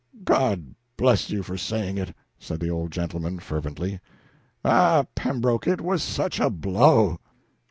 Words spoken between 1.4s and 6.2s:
for saying it!" said the old gentleman, fervently. "Ah, Pembroke, it was